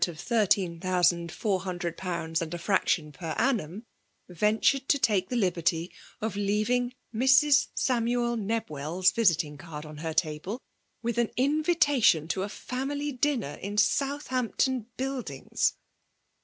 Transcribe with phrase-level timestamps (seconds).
[0.01, 3.83] 31^ of tnirteen thousand four hundred pounds and a fraction per annum,
[4.27, 6.91] ventured to take the liberty of leaving"
[7.23, 7.67] Mrs.
[7.75, 10.59] Samuel NebwelVs*' visiting card on her table,
[11.03, 15.75] with an invitation to a family dinner in Southampton Buildings